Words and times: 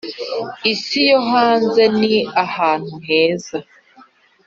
isi 0.71 0.99
yo 1.09 1.19
hanze 1.29 1.83
ni 1.99 2.15
ahantu 2.43 2.93
heza, 3.07 3.57